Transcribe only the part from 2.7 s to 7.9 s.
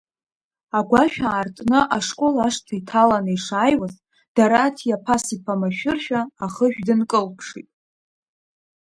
иҭаланы ишааиуаз, Дараҭиа Пас-иԥа машәыршәа ахышә дынкылԥшит.